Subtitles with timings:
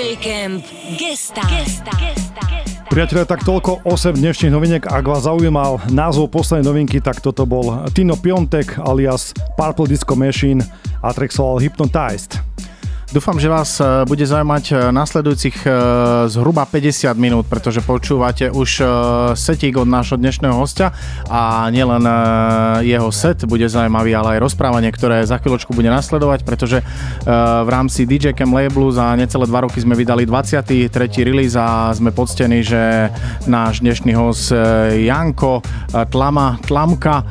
[0.00, 0.64] DJ Camp
[0.96, 1.44] Gesta.
[1.44, 1.92] Gesta.
[2.00, 2.40] Gesta.
[2.88, 4.88] Priatelia, tak toľko 8 dnešných noviniek.
[4.88, 10.64] Ak vás zaujímal názov poslednej novinky, tak toto bol Tino Piontek alias Purple Disco Machine
[11.04, 12.40] a track Hypnotized.
[13.10, 15.70] Dúfam, že vás e, bude zaujímať e, nasledujúcich e,
[16.30, 18.86] zhruba 50 minút, pretože počúvate už
[19.34, 20.94] setík od nášho dnešného hostia
[21.26, 22.06] a nielen
[22.86, 26.86] jeho set bude zaujímavý, ale aj rozprávanie, ktoré za chvíľočku bude nasledovať, pretože
[27.26, 31.10] v rámci DJ Cam labelu za necelé dva roky sme vydali 23.
[31.26, 33.10] release a sme poctení, že
[33.50, 34.54] náš dnešný host
[34.94, 35.64] Janko
[36.10, 37.26] Tlama, Tlamka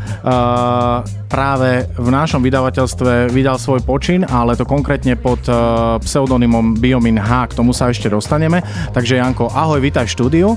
[1.30, 7.54] práve v našom vydavateľstve vydal svoj počin, ale to konkrétne pod uh, pseudonymom Biomin H.
[7.54, 8.66] K tomu sa ešte dostaneme.
[8.92, 10.50] Takže Janko, ahoj, vítaj v štúdiu.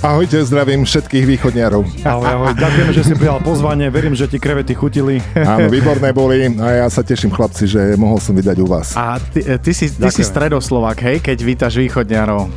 [0.00, 1.84] Ahojte, zdravím všetkých východniarov.
[2.08, 2.50] Ahoj, ahoj.
[2.56, 3.92] Ďakujem, že si prijal pozvanie.
[3.92, 5.20] Verím, že ti krevety chutili.
[5.36, 8.96] Áno, výborné boli a ja sa teším, chlapci, že mohol som vydať u vás.
[8.96, 12.48] A ty, ty, si, ty si stredoslovák, hej, keď vítaš východniarov.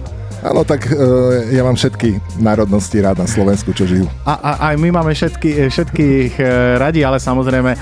[0.43, 4.11] Áno, tak uh, ja mám všetky národnosti rád na Slovensku, čo žijú.
[4.27, 6.47] A, a aj my máme všetky, všetkých uh,
[6.83, 7.79] radi, ale samozrejme uh,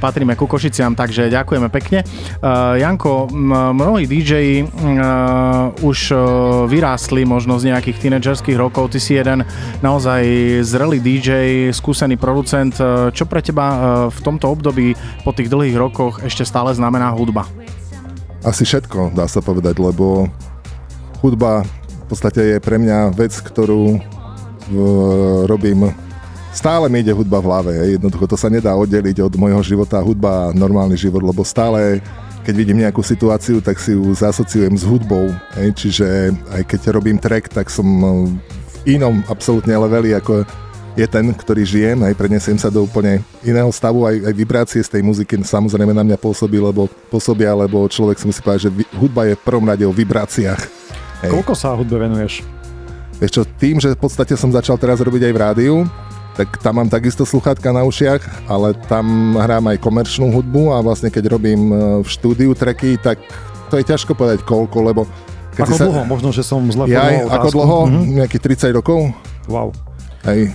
[0.00, 2.00] patríme ku Košiciam, takže ďakujeme pekne.
[2.40, 6.20] Uh, Janko, m- mnohí DJ uh, už uh,
[6.64, 8.96] vyrástli možno z nejakých tínedžerských rokov.
[8.96, 9.44] Ty si jeden
[9.84, 10.24] naozaj
[10.64, 12.72] zrelý DJ, skúsený producent.
[12.80, 14.96] Uh, čo pre teba uh, v tomto období
[15.28, 17.44] po tých dlhých rokoch ešte stále znamená hudba?
[18.40, 20.30] Asi všetko, dá sa povedať, lebo
[21.20, 21.64] hudba
[22.06, 25.90] v podstate je pre mňa vec, ktorú uh, robím
[26.56, 27.72] stále mi ide hudba v hlave.
[28.00, 32.00] Jednoducho to sa nedá oddeliť od môjho života hudba a normálny život, lebo stále
[32.46, 35.34] keď vidím nejakú situáciu, tak si ju zasociujem s hudbou.
[35.58, 35.68] Hej.
[35.74, 36.06] Čiže
[36.54, 38.06] aj keď robím track, tak som e,
[38.86, 40.46] v inom absolútne leveli, ako
[40.94, 44.94] je ten, ktorý žijem, aj prenesiem sa do úplne iného stavu, aj, aj vibrácie z
[44.94, 49.26] tej muziky samozrejme na mňa pôsobí, lebo, pôsobia, lebo človek si musí povedať, že hudba
[49.26, 50.86] je v prvom rade o vibráciách
[51.26, 51.34] Hej.
[51.34, 52.46] Koľko sa hudbe venuješ?
[53.18, 55.76] Vieš čo, tým, že v podstate som začal teraz robiť aj v rádiu,
[56.36, 61.08] tak tam mám takisto sluchátka na ušiach, ale tam hrám aj komerčnú hudbu a vlastne
[61.08, 63.16] keď robím e, v štúdiu treky, tak
[63.72, 65.02] to je ťažko povedať koľko, lebo...
[65.56, 65.84] Keď ako sa...
[65.88, 66.02] dlho?
[66.04, 67.78] Možno, že som zle ja, Ako dlho?
[67.88, 68.04] Mm-hmm.
[68.20, 69.16] Nejakých 30 rokov.
[69.48, 69.72] Wow.
[70.28, 70.52] Hej,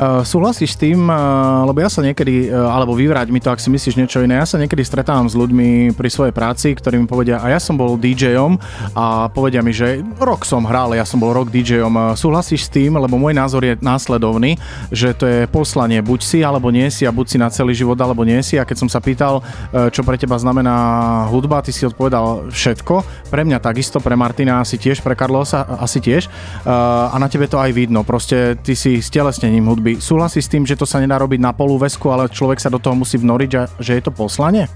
[0.00, 3.60] Uh, súhlasíš s tým, uh, lebo ja sa niekedy, uh, alebo vyvrať mi to, ak
[3.60, 7.04] si myslíš niečo iné, ja sa niekedy stretávam s ľuďmi pri svojej práci, ktorí mi
[7.04, 8.56] povedia, a ja som bol DJom
[8.96, 11.92] a povedia mi, že rok som hral, ja som bol rok DJom.
[11.92, 14.56] Uh, súhlasíš s tým, lebo môj názor je následovný,
[14.88, 18.00] že to je poslanie, buď si alebo nie si a buď si na celý život
[18.00, 18.56] alebo nie si.
[18.56, 23.28] A keď som sa pýtal, uh, čo pre teba znamená hudba, ty si odpovedal všetko.
[23.28, 26.32] Pre mňa takisto, pre Martina asi tiež, pre Karlosa asi tiež.
[26.64, 28.02] Uh, a na tebe to aj vidno.
[28.08, 29.98] Proste ty si stelesnením hudby hudby.
[29.98, 32.94] Súhlasí s tým, že to sa nedá robiť na polúvesku, ale človek sa do toho
[32.94, 34.70] musí vnoriť, že je to poslanie?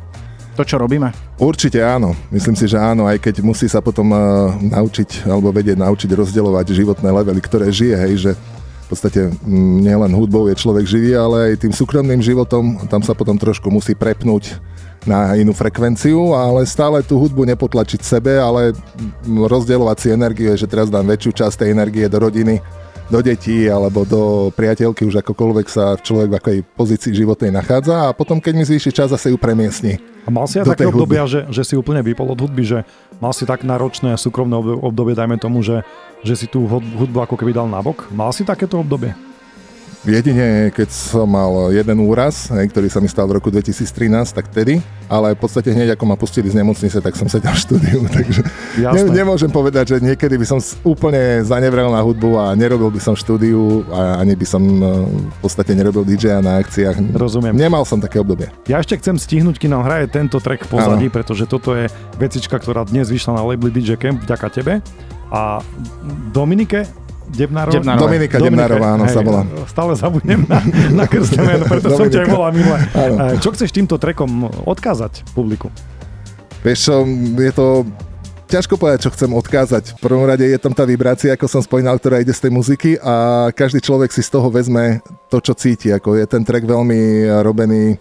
[0.59, 1.15] To, čo robíme?
[1.39, 2.17] Určite áno.
[2.33, 6.66] Myslím si, že áno, aj keď musí sa potom uh, naučiť, alebo vedieť naučiť rozdeľovať
[6.75, 11.53] životné levely, ktoré žije, hej, že v podstate mm, nielen hudbou je človek živý, ale
[11.53, 14.56] aj tým súkromným životom, tam sa potom trošku musí prepnúť
[15.05, 18.72] na inú frekvenciu, ale stále tú hudbu nepotlačiť sebe, ale
[19.28, 22.65] rozdielovať si energie, že teraz dám väčšiu časť tej energie do rodiny,
[23.06, 28.15] do detí alebo do priateľky, už akokoľvek sa človek v akej pozícii životnej nachádza a
[28.15, 30.03] potom, keď mi zvýši čas, zase ju premiesni.
[30.27, 32.78] A mal si aj také obdobia, že, že si úplne vypol od hudby, že
[33.22, 35.87] mal si tak náročné súkromné obdobie, dajme tomu, že,
[36.27, 38.11] že si tú hudbu ako keby dal nabok?
[38.11, 39.15] Mal si takéto obdobie?
[40.05, 44.79] Jedine, keď som mal jeden úraz, ktorý sa mi stal v roku 2013, tak tedy,
[45.09, 48.43] ale v podstate hneď ako ma pustili z nemocnice, tak som sedel v štúdiu, takže
[48.83, 53.15] ne, nemôžem povedať, že niekedy by som úplne zanevrel na hudbu a nerobil by som
[53.17, 57.17] štúdiu a ani by som no, v podstate nerobil DJ na akciách.
[57.17, 57.55] Rozumiem.
[57.57, 58.53] Nemal som také obdobie.
[58.69, 61.15] Ja ešte chcem stihnúť, kým nám hraje tento track v pozadí, ano.
[61.15, 61.87] pretože toto je
[62.19, 64.73] vecička, ktorá dnes vyšla na label DJ Camp vďaka tebe.
[65.31, 65.59] A
[66.31, 66.87] Dominike,
[67.27, 67.75] Debnárova?
[67.75, 68.03] Debnárova.
[68.07, 69.43] Dominika Debnárová, áno, sa volá.
[69.67, 70.59] Stále zabudnem na,
[70.95, 72.79] na krstné meno, preto som ťa aj volal minule.
[73.43, 75.69] Čo chceš týmto trekom odkázať publiku?
[76.63, 76.95] Vieš čo,
[77.39, 77.67] je to
[78.47, 79.84] ťažko povedať, čo chcem odkázať.
[79.99, 82.91] V prvom rade je tam tá vibrácia, ako som spomínal, ktorá ide z tej muziky
[83.03, 85.91] a každý človek si z toho vezme to, čo cíti.
[85.91, 87.99] Ako je ten track veľmi robený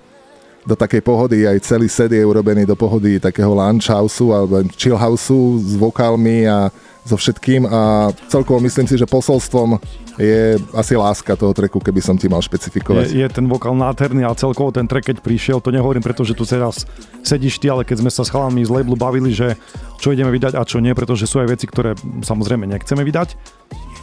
[0.65, 4.97] do takej pohody, aj celý set je urobený do pohody takého lounge houseu alebo chill
[4.97, 6.73] houseu s vokálmi a
[7.05, 9.77] so všetkým a celkovo myslím si, že posolstvom
[10.17, 13.13] je asi láska toho treku, keby som ti mal špecifikovať.
[13.13, 16.47] Je, je ten vokál nádherný a celkovo ten trek, keď prišiel, to nehovorím, pretože tu
[16.47, 16.87] teraz
[17.21, 19.53] sedíš ty, ale keď sme sa s chalami z labelu bavili, že
[20.01, 21.93] čo ideme vydať a čo nie, pretože sú aj veci, ktoré
[22.25, 23.29] samozrejme nechceme vydať,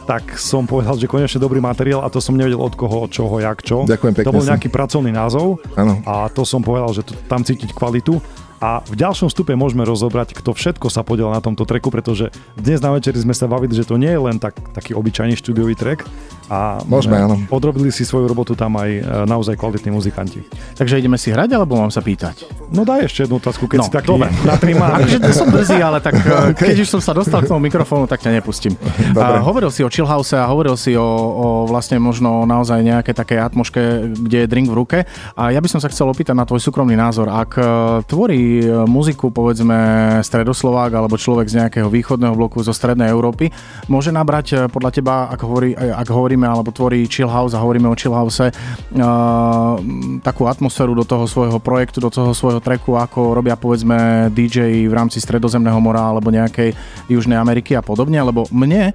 [0.03, 3.39] tak som povedal, že konečne dobrý materiál a to som nevedel od koho, od čoho,
[3.39, 3.87] jak čo.
[3.87, 4.27] Ďakujem pekne.
[4.27, 6.03] To bol nejaký pracovný názov ano.
[6.03, 8.19] a to som povedal, že to, tam cítiť kvalitu
[8.63, 12.79] A v ďalšom stupe môžeme rozobrať, kto všetko sa podiel na tomto treku, pretože dnes
[12.79, 16.07] na večeri sme sa bavili, že to nie je len tak, taký obyčajný štúdiový trek,
[16.47, 17.39] a Môžeme, áno.
[17.47, 20.43] odrobili si svoju robotu tam aj e, naozaj kvalitní muzikanti.
[20.75, 22.47] Takže ideme si hrať, alebo mám sa pýtať?
[22.69, 24.29] No daj ešte jednu otázku, keď No, si taký dobre.
[24.43, 25.05] natrimárny.
[25.05, 26.13] Akože to som brzý, ale tak
[26.51, 26.73] okay.
[26.73, 28.73] keď už som sa dostal k tomu mikrofónu, tak ťa nepustím.
[29.15, 33.37] A, hovoril si o chillhouse a hovoril si o, o vlastne možno naozaj nejaké také
[33.37, 33.81] atmoške,
[34.19, 34.97] kde je drink v ruke.
[35.33, 37.27] A ja by som sa chcel opýtať na tvoj súkromný názor.
[37.27, 37.63] Ak e,
[38.03, 39.75] tvorí e, muziku, povedzme,
[40.21, 43.49] stredoslovák alebo človek z nejakého východného bloku zo strednej Európy,
[43.87, 47.85] môže nabrať e, podľa teba, ak, hovorí, e, ak hovoríme alebo tvorí chillhouse a hovoríme
[47.85, 49.77] o chillhouse, uh,
[50.25, 54.93] takú atmosféru do toho svojho projektu, do toho svojho treku, ako robia povedzme DJ v
[54.93, 56.73] rámci Stredozemného mora alebo nejakej
[57.05, 58.93] Južnej Ameriky a podobne, lebo mne e,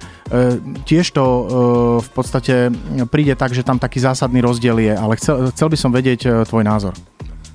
[0.83, 1.43] tiež to e,
[2.03, 2.73] v podstate
[3.07, 6.63] príde tak, že tam taký zásadný rozdiel je, ale chcel, chcel by som vedieť tvoj
[6.65, 6.93] názor.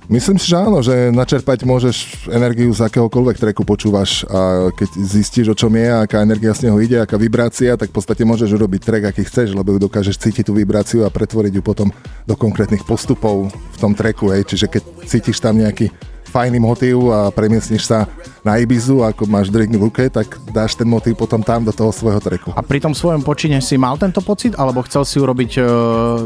[0.04, 5.46] Myslím si, že áno, že načerpať môžeš energiu z akéhokoľvek treku počúvaš a keď zistíš,
[5.48, 8.84] o čom je, aká energia z neho ide, aká vibrácia, tak v podstate môžeš urobiť
[8.84, 11.88] track, aký chceš, lebo ju dokážeš cítiť tú vibráciu a pretvoriť ju potom
[12.28, 14.28] do konkrétnych postupov v tom treku.
[14.28, 14.44] Hej.
[14.52, 15.88] Čiže keď cítiš tam nejaký
[16.34, 18.10] fajný motív a premiesniš sa
[18.42, 21.94] na Ibizu, ako máš drink v ruke, tak dáš ten motív potom tam do toho
[21.94, 22.50] svojho treku.
[22.58, 25.60] A pri tom svojom počine si mal tento pocit, alebo chcel si urobiť e,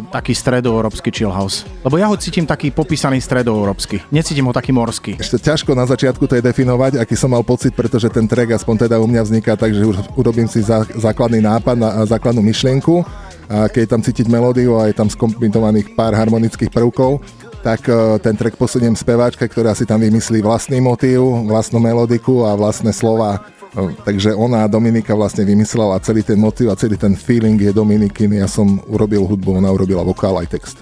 [0.08, 1.68] taký stredoeurópsky chill house?
[1.84, 4.08] Lebo ja ho cítim taký popísaný stredoeurópsky.
[4.08, 5.20] Necítim ho taký morský.
[5.20, 8.88] Ešte ťažko na začiatku to je definovať, aký som mal pocit, pretože ten track aspoň
[8.88, 13.04] teda u mňa vzniká tak, že už urobím si zá, základný nápad, na, základnú myšlienku
[13.48, 17.24] a keď je tam cítiť melódiu a je tam skombinovaných pár harmonických prvkov,
[17.62, 22.54] tak e, ten track posuniem speváčke, ktorá si tam vymyslí vlastný motív, vlastnú melodiku a
[22.54, 23.42] vlastné slova.
[23.74, 28.32] E, Takže ona, Dominika, vlastne vymyslela celý ten motív a celý ten feeling je Dominikin.
[28.38, 30.76] Ja som urobil hudbu, ona urobila vokál aj text.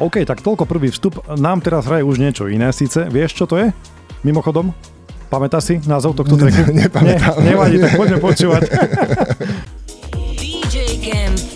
[0.00, 1.20] OK, tak toľko prvý vstup.
[1.36, 3.04] Nám teraz hraje už niečo iné síce.
[3.04, 3.68] Vieš, čo to je?
[4.24, 4.72] Mimochodom?
[5.28, 6.72] Pamätáš si názov tohto treku?
[6.72, 7.38] nepamätám.
[7.44, 8.62] Nie, nevadí, tak poďme počúvať.
[10.40, 11.49] DJ Camp.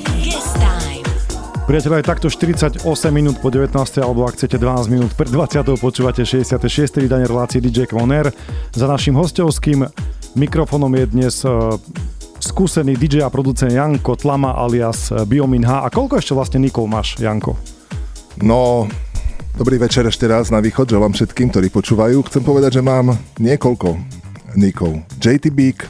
[1.64, 3.72] Priatelia, je takto 48 minút po 19.
[4.04, 5.64] alebo ak chcete 12 minút pred 20.
[5.80, 6.60] počúvate 66.
[7.00, 8.28] vydanie relácie DJ Kvoner.
[8.76, 9.88] Za našim hostovským
[10.36, 11.80] mikrofónom je dnes uh,
[12.36, 15.88] skúsený DJ a producent Janko Tlama alias eh, Biomin H.
[15.88, 17.56] A koľko ešte vlastne Nikol máš, Janko?
[18.44, 18.84] No,
[19.56, 22.28] dobrý večer ešte raz na východ, želám všetkým, ktorí počúvajú.
[22.28, 23.96] Chcem povedať, že mám niekoľko
[24.52, 25.00] nikov.
[25.16, 25.88] JT Beak,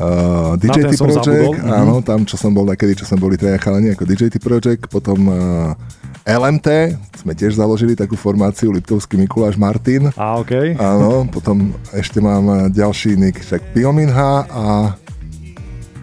[0.00, 1.52] uh, DJT ten som Project, zabudol.
[1.60, 1.70] Mhm.
[1.70, 5.18] áno, tam čo som bol nakedy, čo sme boli traja chalani ako DJT Project, potom
[5.28, 5.76] uh,
[6.24, 6.68] LMT,
[7.16, 10.08] sme tiež založili takú formáciu Liptovský Mikuláš Martin.
[10.16, 10.76] A OK.
[10.76, 14.64] Áno, potom ešte mám uh, ďalší nick, však Biominha a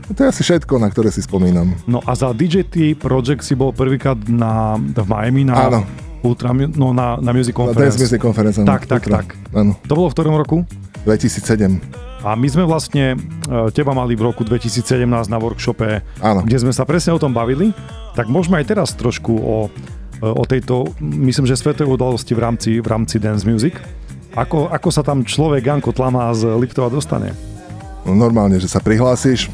[0.07, 1.75] to je asi všetko, na ktoré si spomínam.
[1.83, 5.79] No a za DJT Project si bol prvýkrát na, v Miami na Áno.
[6.23, 7.99] Ultra, no na, na Music Na Conference.
[7.99, 8.57] Dance Music Conference.
[8.63, 9.15] áno, Tak, tak, Ultra.
[9.19, 9.27] tak.
[9.51, 10.63] Áno, To bolo v ktorom roku?
[11.03, 12.06] 2007.
[12.27, 13.17] A my sme vlastne e,
[13.71, 16.43] teba mali v roku 2017 na workshope, Áno.
[16.43, 17.71] kde sme sa presne o tom bavili.
[18.19, 19.71] Tak môžeme aj teraz trošku o,
[20.19, 23.79] e, o tejto, myslím, že svetovej udalosti v rámci, v rámci dance music.
[24.35, 27.31] Ako, ako sa tam človek Janko Tlama z Liptova dostane?
[28.03, 29.47] No, normálne, že sa prihlásiš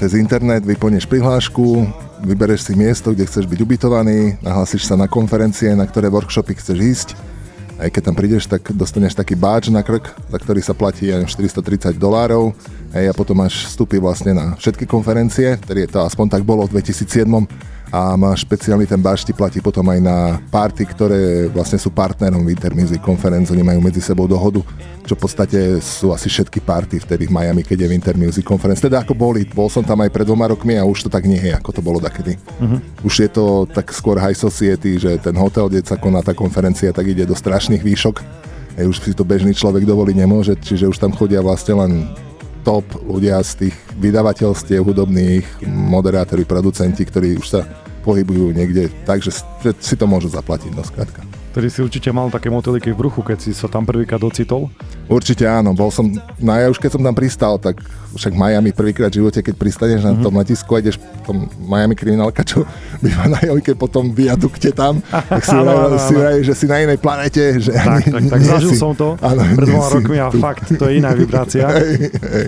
[0.00, 1.84] cez internet, vyplníš prihlášku,
[2.24, 6.78] vybereš si miesto, kde chceš byť ubytovaný, nahlásiš sa na konferencie, na ktoré workshopy chceš
[6.80, 7.08] ísť.
[7.74, 11.26] Aj keď tam prídeš, tak dostaneš taký badge na krk, za ktorý sa platí aj
[11.26, 12.54] 430 dolárov.
[12.94, 16.78] Hej, a potom máš vstupy vlastne na všetky konferencie, je to aspoň tak bolo v
[16.78, 17.26] 2007
[17.90, 22.70] a máš špeciálny ten ti platí potom aj na party, ktoré vlastne sú partnerom Winter
[22.70, 24.62] Music Conference, oni majú medzi sebou dohodu,
[25.02, 28.78] čo v podstate sú asi všetky party vtedy v Miami, keď je Winter Music Conference.
[28.78, 31.38] Teda ako boli, bol som tam aj pred dvoma rokmi a už to tak nie
[31.38, 32.38] je, ako to bolo takedy.
[32.62, 32.78] Uh-huh.
[33.02, 36.94] Už je to tak skôr high society, že ten hotel, kde sa koná tá konferencia,
[36.94, 38.22] tak ide do strašných výšok.
[38.74, 41.92] Hej, už si to bežný človek dovoliť nemôže, čiže už tam chodia vlastne len
[42.64, 47.60] top ľudia z tých vydavateľstiev hudobných, moderátori, producenti, ktorí už sa
[48.02, 51.24] pohybujú niekde tak, že že si to môžu zaplatiť, no skrátka.
[51.54, 54.66] Ktorý si určite mal také moteliky v bruchu, keď si sa tam prvýkrát docitol.
[55.06, 57.78] Určite áno, bol som, no ja už keď som tam pristal, tak
[58.10, 61.94] však Miami prvýkrát v živote, keď pristaneš na tom letisku a ideš v tom Miami
[61.94, 62.66] kriminálka, čo
[63.06, 66.82] býva na jojke po tom viadukte tam, tak si, vraj, si vraj, že si na
[66.82, 67.62] inej planete.
[67.62, 70.42] Že Tak, ani tak, tak zažil si- som to áno, pred dvoma rokmi a tu.
[70.42, 71.70] fakt, to je iná vibrácia.
[71.70, 72.46] Hej, hej.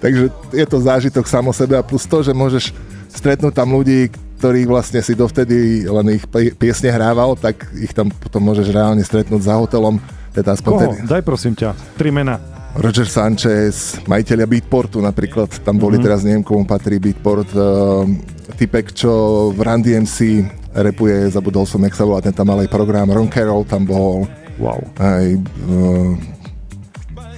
[0.00, 0.22] Takže
[0.56, 2.72] je to zážitok samo sebe a plus to, že môžeš
[3.12, 8.08] stretnúť tam ľudí, ktorých vlastne si dovtedy len ich pie- piesne hrával, tak ich tam
[8.08, 9.96] potom môžeš reálne stretnúť za hotelom.
[10.30, 10.82] Teda aspoň Koho?
[10.82, 10.96] tedy.
[11.04, 12.36] Daj prosím ťa, tri mena.
[12.76, 16.04] Roger Sanchez, majiteľia Beatportu napríklad, tam boli Mhm.
[16.04, 16.04] mm-hmm.
[16.04, 18.04] teraz, neviem komu patrí Beatport, uh,
[18.52, 19.12] typek, čo
[19.50, 20.44] v Run DMC
[20.76, 24.28] repuje, zabudol som, jak sa volá, ten tam mal aj program, Ron Carroll tam bol,
[24.60, 24.84] Wow.
[24.94, 25.24] aj
[25.72, 26.12] uh,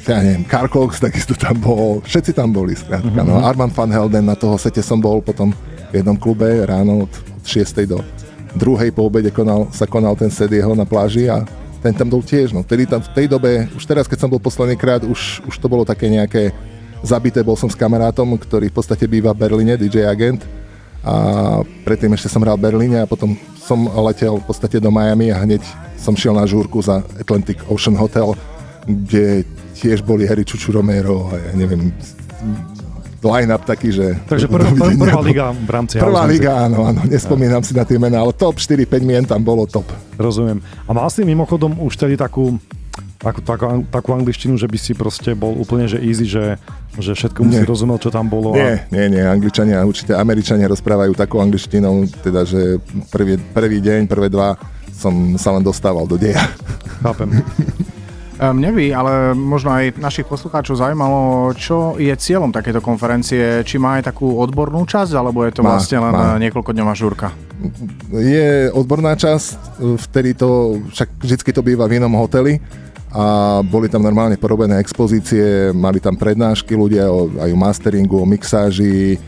[0.03, 3.07] ja neviem, Carl Cox takisto tam bol, všetci tam boli, skrátka.
[3.07, 3.29] Mm-hmm.
[3.29, 5.53] No, Armand van Helden, na toho sete som bol potom
[5.91, 7.89] v jednom klube ráno od, od 6.
[7.89, 8.01] do
[8.57, 11.45] druhej po obede konal, sa konal ten set jeho na pláži a
[11.79, 12.51] ten tam bol tiež.
[12.51, 12.67] No.
[12.67, 15.71] Tedy tam, v tej dobe, už teraz, keď som bol posledný krát, už, už to
[15.71, 16.51] bolo také nejaké
[17.07, 17.45] zabité.
[17.47, 20.43] Bol som s kamarátom, ktorý v podstate býva v Berlíne, DJ agent.
[21.07, 25.31] A predtým ešte som hral v Berlíne a potom som letel v podstate do Miami
[25.31, 25.63] a hneď
[25.95, 28.35] som šiel na žúrku za Atlantic Ocean Hotel,
[28.83, 29.47] kde
[29.79, 31.95] tiež boli Harry Čuču Romero a ja neviem,
[33.23, 34.15] line-up taký, že...
[34.31, 37.99] Takže prv, prv, prvá liga v rámci Prvá liga, áno, áno, nespomínam si na tie
[37.99, 39.91] mená, ale top 4-5 mien tam bolo top.
[40.15, 40.63] Rozumiem.
[40.87, 42.59] A mal si mimochodom už tedy takú
[43.19, 46.55] takú, takú, takú angličtinu, že by si proste bol úplne že easy, že,
[46.95, 48.55] že všetko si rozumel, čo tam bolo.
[48.55, 48.95] Nie, a...
[48.95, 52.79] nie, nie, angličania, určite američania rozprávajú takú angličtinou, teda, že
[53.11, 54.55] prvý, prvý deň, prvé dva
[54.95, 56.43] som sa len dostával do deja.
[57.03, 57.31] Chápem.
[58.39, 63.67] Mne by, ale možno aj našich poslucháčov zaujímalo, čo je cieľom takéto konferencie.
[63.67, 66.39] Či má aj takú odbornú časť, alebo je to má, vlastne len má.
[66.39, 67.35] niekoľkodňová žúrka?
[68.15, 72.63] Je odborná časť, vtedy to, však vždy to býva v inom hoteli
[73.11, 78.29] a boli tam normálne porobené expozície, mali tam prednášky ľudia o, aj o masteringu, o
[78.29, 79.19] mixáži,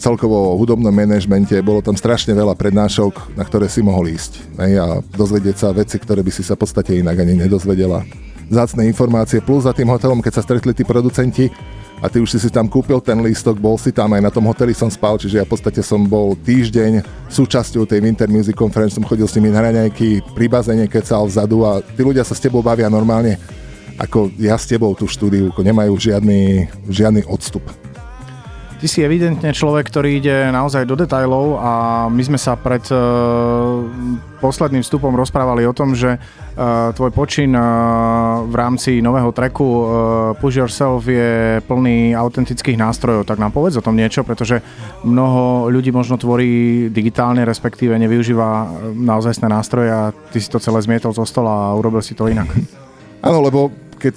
[0.00, 4.98] celkovo o hudobnom manažmente, bolo tam strašne veľa prednášok, na ktoré si mohol ísť a
[5.04, 8.02] dozvedieť sa veci, ktoré by si sa v podstate inak ani nedozvedela
[8.50, 11.50] zácne informácie, plus za tým hotelom, keď sa stretli tí producenti
[12.02, 14.44] a ty už si si tam kúpil ten lístok, bol si tam, aj na tom
[14.44, 17.00] hoteli som spal, čiže ja v podstate som bol týždeň
[17.32, 21.64] súčasťou tej Winter Music Conference, som chodil s nimi na raňajky, pri bazéne kecal vzadu
[21.64, 23.40] a tí ľudia sa s tebou bavia normálne
[23.96, 27.64] ako ja s tebou tú štúdiu, nemajú žiadny, žiadny odstup.
[28.76, 31.72] Ty si evidentne človek, ktorý ide naozaj do detajlov a
[32.12, 33.80] my sme sa pred uh,
[34.44, 39.80] posledným vstupom rozprávali o tom, že uh, tvoj počin uh, v rámci nového treku uh,
[40.36, 43.24] Push Yourself je plný autentických nástrojov.
[43.24, 44.60] Tak nám povedz o tom niečo, pretože
[45.08, 51.16] mnoho ľudí možno tvorí digitálne, respektíve nevyužíva naozajstné nástroje a ty si to celé zmietol
[51.16, 52.52] zo stola a urobil si to inak.
[53.24, 54.14] Áno, lebo keď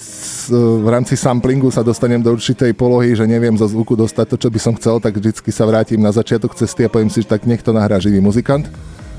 [0.83, 4.49] v rámci samplingu sa dostanem do určitej polohy, že neviem zo zvuku dostať to, čo
[4.51, 7.47] by som chcel, tak vždycky sa vrátim na začiatok cesty a poviem si, že tak
[7.47, 8.67] nech to nahrá živý muzikant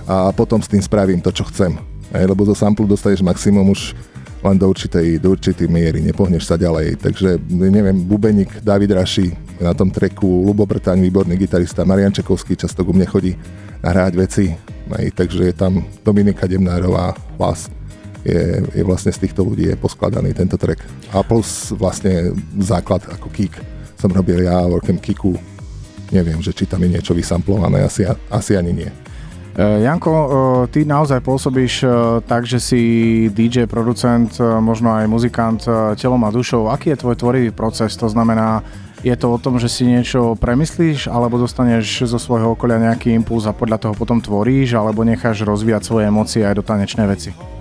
[0.04, 1.80] a potom s tým spravím to, čo chcem.
[2.10, 3.94] Aj, lebo zo samplu dostaneš maximum už
[4.40, 6.96] len do určitej, do určitej miery, nepohneš sa ďalej.
[6.96, 12.80] Takže, neviem, Bubeník, David Raši na tom treku, Lubo Brtaň, výborný gitarista, Marian Čekovský často
[12.80, 13.36] ku mne chodí
[13.84, 14.44] nahrávať veci,
[14.90, 17.68] aj, takže je tam Dominika Demnárová, hlas
[18.24, 20.84] je, je vlastne z týchto ľudí je poskladaný tento track.
[21.12, 23.56] A plus vlastne základ ako kick
[24.00, 25.36] som robil ja, workem kicku.
[26.08, 28.90] Neviem, že či tam je niečo vysamplované, asi, asi ani nie.
[29.54, 30.26] E, Janko, e,
[30.72, 31.88] ty naozaj pôsobíš e,
[32.24, 32.80] tak, že si
[33.30, 35.62] DJ, producent, možno aj muzikant
[36.00, 36.72] telom a dušou.
[36.72, 37.94] Aký je tvoj tvorivý proces?
[38.00, 38.64] To znamená,
[39.04, 43.46] je to o tom, že si niečo premyslíš, alebo dostaneš zo svojho okolia nejaký impuls
[43.46, 47.59] a podľa toho potom tvoríš, alebo necháš rozvíjať svoje emócie aj do tanečnej veci?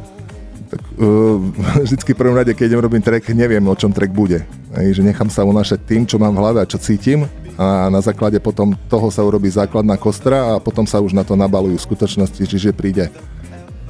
[0.70, 1.42] Tak uh,
[1.86, 4.46] vždycky prvom rade, keď idem robiť track, neviem, o čom track bude.
[4.78, 7.26] Ej, že nechám sa unášať tým, čo mám v hlave a čo cítim
[7.60, 11.36] a na základe potom toho sa urobí základná kostra a potom sa už na to
[11.36, 13.12] nabalujú skutočnosti, čiže príde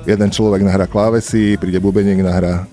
[0.10, 2.66] jeden človek nahrá klávesy, príde bubeník, nahrá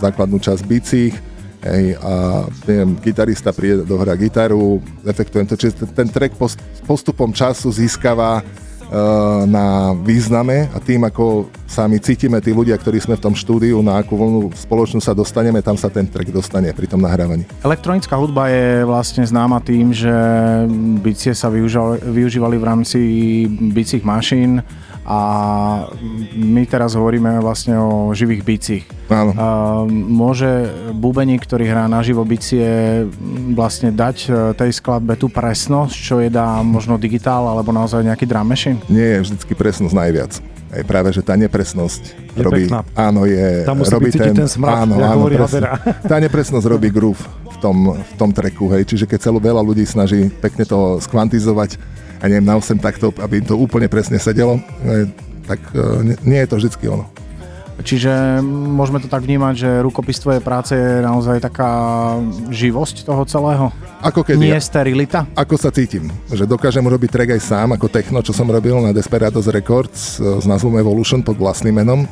[0.00, 1.14] základnú časť bicích,
[1.58, 6.38] Hej, a neviem, gitarista príde, dohrá gitaru, efektujem to, čiže ten track
[6.86, 8.46] postupom času získava
[9.48, 13.84] na význame a tým, ako sa my cítime, tí ľudia, ktorí sme v tom štúdiu,
[13.84, 17.44] na akú vlnu spoločnú sa dostaneme, tam sa ten track dostane pri tom nahrávaní.
[17.60, 20.12] Elektronická hudba je vlastne známa tým, že
[21.04, 22.98] bicie sa využívali, využívali v rámci
[23.48, 24.64] bicích mašín,
[25.08, 25.20] a
[26.36, 28.84] my teraz hovoríme vlastne o živých bicích.
[29.08, 29.32] Áno.
[29.88, 33.08] môže bubeník, ktorý hrá na živo bicie,
[33.56, 38.28] vlastne dať e, tej skladbe tú presnosť, čo je dá možno digitál alebo naozaj nejaký
[38.28, 38.76] drum machine?
[38.92, 40.32] Nie je vždycky presnosť najviac.
[40.68, 42.02] Aj práve, že tá nepresnosť
[42.36, 42.68] je robí...
[42.68, 42.84] Pekná.
[42.92, 43.64] Áno, je...
[43.64, 45.72] Tam musí robí ten, ten smrad, áno, áno, presne,
[46.04, 48.84] Tá nepresnosť robí groove v tom, v tom treku, hej.
[48.84, 51.80] Čiže keď celú veľa ľudí snaží pekne to skvantizovať,
[52.18, 54.58] a neviem, na 8 takto, aby to úplne presne sedelo,
[55.46, 57.08] tak e, nie je to vždycky ono.
[57.78, 61.70] Čiže môžeme to tak vnímať, že rukopis tvojej práce je naozaj taká
[62.50, 63.70] živosť toho celého?
[64.02, 65.30] Ako keď Nie ja, sterilita?
[65.38, 68.90] Ako sa cítim, že dokážem robiť track aj sám, ako techno, čo som robil na
[68.90, 72.02] Desperados Records e, s názvom Evolution pod vlastným menom,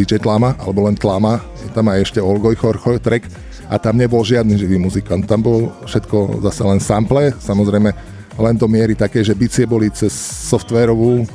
[0.00, 3.28] DJ Tlama, alebo len Tlama, je tam aj ešte Olgoj Chorchoj track
[3.68, 8.68] a tam nebol žiadny živý muzikant, tam bol všetko zase len sample, samozrejme len do
[8.68, 10.12] miery také, že bicie boli cez
[10.48, 11.26] softwarovú e,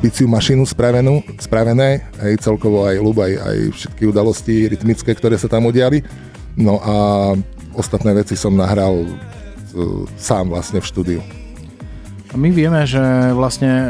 [0.00, 5.48] biciu mašinu spravenú, spravené, aj celkovo aj ľub, aj, aj všetky udalosti rytmické, ktoré sa
[5.48, 6.04] tam udiali.
[6.54, 6.94] No a
[7.74, 9.08] ostatné veci som nahral e,
[10.20, 11.20] sám vlastne v štúdiu.
[12.34, 13.86] My vieme, že vlastne e,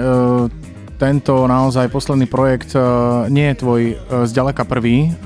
[0.97, 2.81] tento naozaj posledný projekt e,
[3.29, 3.95] nie je tvoj e,
[4.25, 5.09] zďaleka prvý.
[5.09, 5.17] E,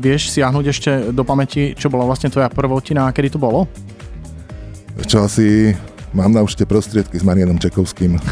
[0.00, 3.68] vieš siahnuť ešte do pamäti, čo bola vlastne tvoja prvotina a kedy to bolo?
[5.04, 5.74] Čo asi
[6.14, 8.22] Mám na účte prostriedky s Marianom Čekovským.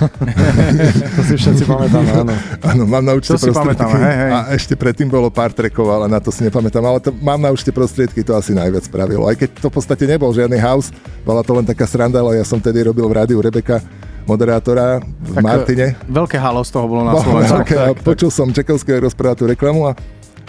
[1.18, 2.34] to si všetci pamätáme, áno.
[2.62, 3.74] Áno, mám na účte to prostriedky.
[3.74, 4.30] Pamätáme, hej, hej.
[4.30, 6.78] A ešte predtým bolo pár trekov, ale na to si nepamätám.
[6.78, 9.26] Ale to, mám na účte prostriedky, to asi najviac spravilo.
[9.26, 10.94] Aj keď to v podstate nebol žiadny house,
[11.26, 13.82] bola to len taká sranda, ale ja som tedy robil v rádiu Rebeka
[14.30, 15.86] moderátora v tak Martine.
[16.06, 17.66] Veľké halo z toho bolo na Slovensku.
[18.06, 19.98] Počul som Čekovského rozprávať tú reklamu a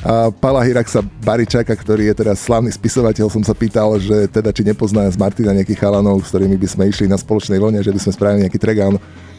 [0.03, 4.67] a Pala Hiraksa Baričaka, ktorý je teraz slavný spisovateľ, som sa pýtal, že teda či
[4.67, 7.99] nepozná z Martina nejakých chalanov, s ktorými by sme išli na spoločnej vlne, že by
[8.03, 8.87] sme spravili nejaký track a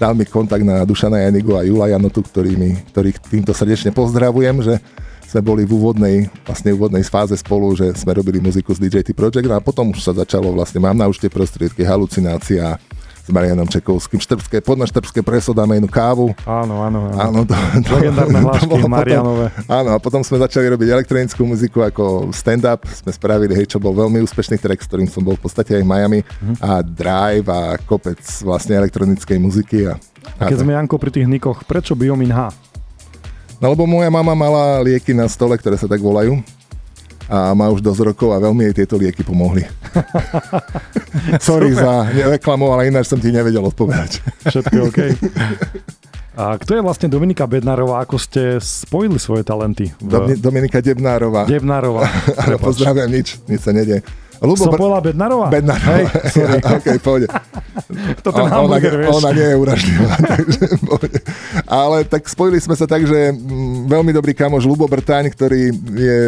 [0.00, 4.80] dal mi kontakt na Dušana Janigu a Jula Janotu, ktorými, ktorých týmto srdečne pozdravujem, že
[5.28, 6.16] sme boli v úvodnej,
[6.48, 9.44] vlastne v úvodnej fáze spolu, že sme robili muziku z DJT Project.
[9.44, 12.78] No a potom už sa začalo vlastne, mám na účte prostriedky, halucinácia,
[13.24, 14.20] s Marianom Čekovským.
[14.20, 16.36] Štrbské, podľa Štrbské preso dáme jednu kávu.
[16.44, 17.08] Áno, áno.
[17.08, 17.16] áno.
[17.16, 17.56] áno to,
[17.88, 19.46] to, Legendárne hlášky Marianové.
[19.48, 22.84] Potom, áno, a potom sme začali robiť elektronickú muziku ako stand-up.
[22.84, 25.82] Sme spravili, hej, čo bol veľmi úspešný track, s ktorým som bol v podstate aj
[25.82, 26.20] v Miami.
[26.20, 26.54] Uh-huh.
[26.60, 29.88] A Drive a kopec vlastne elektronickej muziky.
[29.88, 29.96] A,
[30.36, 32.52] a keď a sme, Janko, pri tých nikoch, prečo Biomin H?
[33.56, 36.44] No lebo moja mama mala lieky na stole, ktoré sa tak volajú
[37.24, 39.64] a má už dosť rokov a veľmi jej tieto lieky pomohli.
[41.46, 44.22] Sorry za reklamu, ale ináč som ti nevedel odpovedať.
[44.48, 44.98] Všetko OK.
[46.34, 48.02] A kto je vlastne Dominika Bednárová?
[48.02, 49.94] Ako ste spojili svoje talenty?
[50.02, 50.34] V...
[50.34, 51.46] Dominika Debnárová.
[51.46, 52.10] Debnárová.
[52.58, 54.02] Pozdravujem, nič, nič sa nedie.
[54.44, 55.48] Lubo, Som bola Bednárová?
[55.48, 55.96] Bednárová.
[55.96, 56.60] Hej, sorry.
[56.76, 57.26] OK, pôjde.
[58.22, 59.16] To ten ona, ona, vieš.
[59.18, 60.10] ona nie je uražlivá.
[61.64, 66.18] Ale tak spojili sme sa tak, že mm, veľmi dobrý kamoš Lubo Brtáň, ktorý je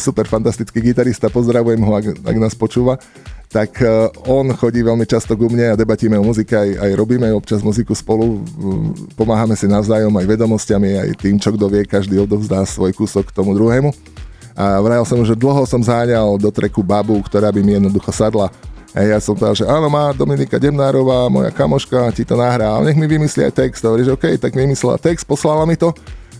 [0.00, 2.96] super fantastický gitarista, pozdravujem ho, ak, ak nás počúva
[3.46, 7.30] tak e, on chodí veľmi často ku mne a debatíme o muzike, aj, aj robíme
[7.32, 8.42] občas muziku spolu,
[9.14, 13.54] pomáhame si navzájom aj vedomosťami, aj tým, čo kto vie, každý odovzdá svoj kúsok tomu
[13.54, 13.94] druhému.
[14.56, 18.48] A vrajal som, že dlho som záňal do treku babu, ktorá by mi jednoducho sadla.
[18.96, 22.88] A ja som povedal, že áno, má Dominika Demnárová, moja kamoška, ti to nahrá, ale
[22.88, 23.84] nech mi vymyslí aj text.
[23.84, 25.92] A hovorí, že OK, tak vymyslela text, poslala mi to.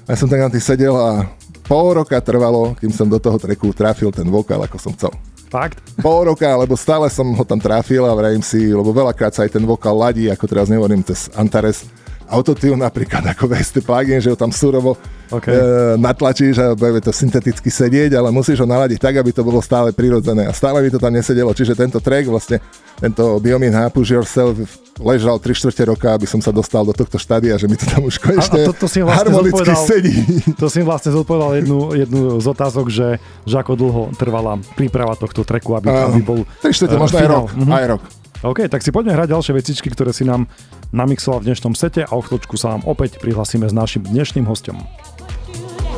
[0.09, 1.29] A ja som tak na tým sedel a
[1.69, 5.13] pol roka trvalo, kým som do toho treku trafil ten vokál, ako som chcel.
[5.53, 5.85] Fakt?
[6.01, 9.61] Pol roka, lebo stále som ho tam trafil a vrajím si, lebo veľakrát sa aj
[9.61, 11.85] ten vokál ladí, ako teraz nehovorím cez Antares,
[12.27, 14.99] Autotune napríklad ako VST plugin, že ho tam surovo
[15.31, 15.53] okay.
[15.53, 15.61] e,
[15.99, 19.91] natlačíš a bude to synteticky sedieť, ale musíš ho naladiť tak, aby to bolo stále
[19.91, 21.51] prirodzené a stále by to tam nesedelo.
[21.55, 22.63] Čiže tento track vlastne,
[22.99, 24.57] tento Biomin Push Yourself
[24.97, 28.05] ležal 3 čtvrte roka, aby som sa dostal do tohto štádia, že mi to tam
[28.09, 30.17] už konečne a, a to, to si vlastne harmonicky sedí.
[30.57, 33.09] To si vlastne zodpovedal jednu, jednu z otázok, že,
[33.45, 37.29] že ako dlho trvala príprava tohto tracku, aby, aby bol 3 čtvrte, uh, možno aj
[37.29, 37.77] rok, mm-hmm.
[37.77, 38.03] aj rok.
[38.45, 40.45] OK, tak si poďme hrať ďalšie vecičky, ktoré si nám
[40.93, 44.77] namixoval v dnešnom sete a o chvíľočku sa vám opäť prihlasíme s našim dnešným hostom.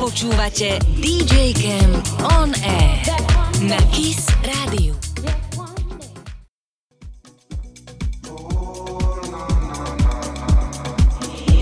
[0.09, 2.01] Počúvate DJ Cam
[2.41, 2.97] On Air
[3.69, 4.97] na KISS Rádiu.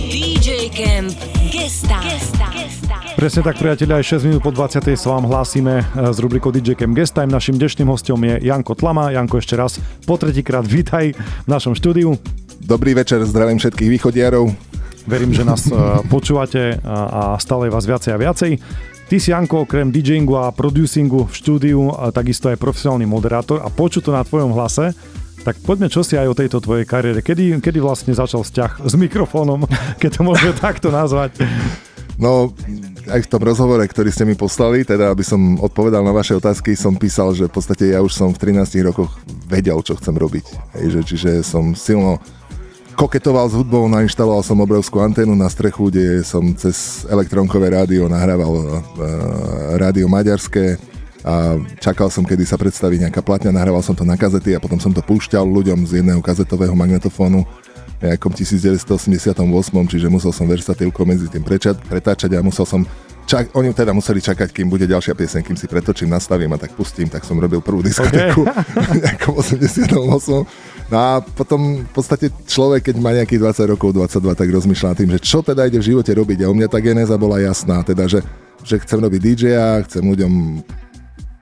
[0.07, 1.11] DJ Camp
[1.51, 1.91] Guest
[3.19, 4.95] Presne tak, priatelia, aj 6 minút po 20.
[4.95, 7.27] sa vám hlásime eh, s rubrikou DJ Camp Guest Time.
[7.27, 9.11] Našim dnešným hostom je Janko Tlama.
[9.11, 9.75] Janko, ešte raz
[10.07, 12.15] po tretíkrát vítaj v našom štúdiu.
[12.63, 14.76] Dobrý večer, zdravím všetkých východiarov.
[15.07, 15.75] Verím, že nás eh,
[16.11, 18.51] počúvate a stále vás viacej a viacej.
[19.07, 24.03] Ty si, Janko, okrem DJingu a producingu v štúdiu, takisto aj profesionálny moderátor a poču
[24.03, 24.91] to na tvojom hlase,
[25.47, 27.23] tak poďme čo si aj o tejto tvojej kariére.
[27.23, 29.63] Kedy, kedy vlastne začal vzťah s mikrofónom,
[30.03, 31.39] keď to môžeme takto nazvať?
[32.19, 32.51] No,
[33.07, 36.75] aj v tom rozhovore, ktorý ste mi poslali, teda aby som odpovedal na vaše otázky,
[36.75, 39.15] som písal, že v podstate ja už som v 13 rokoch
[39.47, 40.75] vedel, čo chcem robiť.
[40.75, 42.19] Hej, že, čiže som silno
[42.97, 48.53] koketoval s hudbou, nainštaloval som obrovskú anténu na strechu, kde som cez elektronkové rádio nahrával
[48.57, 48.65] uh,
[49.77, 50.81] rádio maďarské,
[51.27, 54.79] a čakal som, kedy sa predstaví nejaká platňa, nahrával som to na kazety a potom
[54.79, 57.43] som to púšťal ľuďom z jedného kazetového magnetofónu
[57.99, 59.35] v nejakom 1988,
[59.91, 62.87] čiže musel som versatilko medzi tým prečať, pretáčať a musel som
[63.27, 66.71] čak, oni teda museli čakať, kým bude ďalšia pieseň, kým si pretočím, nastavím a tak
[66.77, 69.03] pustím, tak som robil prvú diskotéku okay.
[69.03, 70.76] nejakom 88.
[70.87, 75.11] No a potom v podstate človek, keď má nejakých 20 rokov, 22, tak rozmýšľa tým,
[75.11, 78.07] že čo teda ide v živote robiť a u mňa tá genéza bola jasná, teda
[78.07, 78.23] že,
[78.63, 80.63] že chcem robiť DJ-a, chcem ľuďom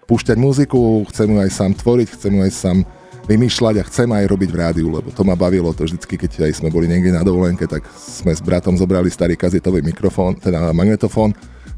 [0.10, 2.78] púšťať muziku, chcem ju aj sám tvoriť, chcem ju aj sám
[3.26, 6.62] vymýšľať a chcem aj robiť v rádiu, lebo to ma bavilo to vždycky, keď aj
[6.62, 11.34] sme boli niekde na dovolenke, tak sme s bratom zobrali starý kazetový mikrofón, teda magnetofón,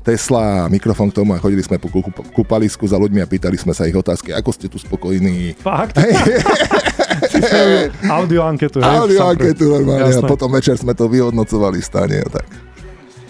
[0.08, 3.76] Tesla mikrofón k tomu a chodili sme po kú- kúpalisku za ľuďmi a pýtali sme
[3.76, 5.60] sa ich otázky, ako ste tu spokojní.
[5.60, 6.00] Fakt?
[8.20, 8.84] Audio anketu.
[8.84, 10.28] hej, Audio anketu normálne a Jasné.
[10.28, 12.48] potom večer sme to vyhodnocovali stane a tak.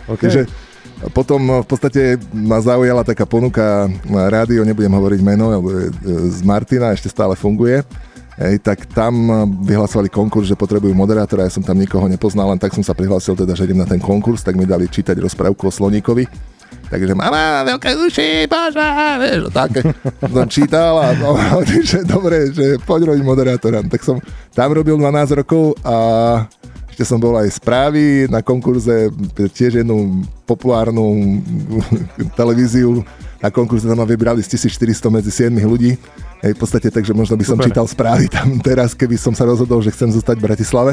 [0.07, 0.21] OK.
[0.23, 0.41] Takže
[1.13, 2.01] potom eh, v podstate
[2.33, 5.93] ma zaujala taká ponuka na rádio, nebudem hovoriť meno, lebo je eh,
[6.33, 7.85] z Martina, ešte stále funguje.
[8.37, 9.35] Hej, tak tam eh,
[9.69, 13.37] vyhlasovali konkurs, že potrebujú moderátora, ja som tam nikoho nepoznal, len tak som sa prihlásil
[13.37, 16.56] teda, že idem na ten konkurs, tak mi dali čítať rozprávku o Sloníkovi.
[16.88, 18.88] Takže mama, veľké uši, bože,
[19.19, 19.82] vieš, také.
[20.23, 21.36] Som čítal a no,
[21.89, 23.84] že dobre, že poď robiť moderátora.
[23.84, 24.23] Tak som
[24.56, 25.95] tam robil 12 rokov a
[26.97, 29.13] ešte som bol aj správy na konkurze,
[29.54, 31.38] tiež jednu populárnu
[32.39, 33.06] televíziu.
[33.38, 35.93] Na konkurze tam ma vybrali z 1400 medzi 7 ľudí.
[36.41, 37.69] Hej, v podstate, takže možno by som Super.
[37.69, 40.91] čítal správy tam teraz, keby som sa rozhodol, že chcem zostať v Bratislave.